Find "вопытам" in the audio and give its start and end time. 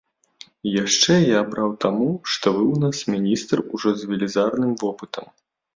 4.85-5.25